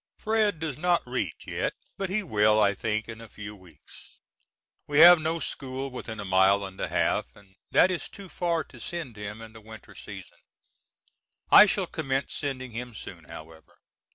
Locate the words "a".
3.21-3.29, 6.19-6.25, 6.81-6.87